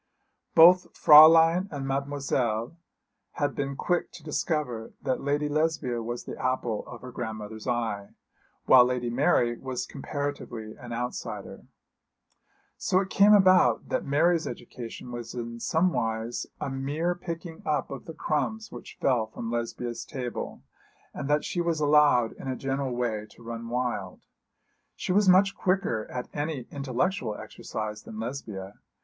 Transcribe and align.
Both 0.55 0.95
Fräulein 0.95 1.67
and 1.71 1.87
Mademoiselle 1.87 2.75
had 3.33 3.53
been 3.53 3.75
quick 3.75 4.11
to 4.13 4.23
discover 4.23 4.93
that 5.03 5.21
Lady 5.21 5.47
Lesbia 5.47 6.01
was 6.01 6.23
the 6.23 6.43
apple 6.43 6.83
of 6.87 7.01
her 7.01 7.11
grandmother's 7.11 7.67
eye, 7.67 8.15
while 8.65 8.83
Lady 8.83 9.11
Mary 9.11 9.59
was 9.59 9.85
comparatively 9.85 10.75
an 10.75 10.91
outsider. 10.91 11.67
So 12.77 12.99
it 12.99 13.11
came 13.11 13.33
about 13.33 13.89
that 13.89 14.03
Mary's 14.03 14.47
education 14.47 15.11
was 15.11 15.35
in 15.35 15.59
somewise 15.59 16.47
a 16.59 16.71
mere 16.71 17.13
picking 17.13 17.61
up 17.63 17.91
of 17.91 18.05
the 18.05 18.15
crumbs 18.15 18.71
which 18.71 18.97
fell 18.99 19.27
from 19.27 19.51
Lesbia's 19.51 20.03
table, 20.03 20.63
and 21.13 21.29
that 21.29 21.45
she 21.45 21.61
was 21.61 21.79
allowed 21.79 22.31
in 22.31 22.47
a 22.47 22.55
general 22.55 22.95
way 22.95 23.27
to 23.29 23.43
run 23.43 23.69
wild. 23.69 24.21
She 24.95 25.11
was 25.11 25.29
much 25.29 25.53
quicker 25.55 26.09
at 26.09 26.27
any 26.33 26.65
intellectual 26.71 27.35
exercise 27.35 28.01
than 28.01 28.19
Lesbia. 28.19 28.73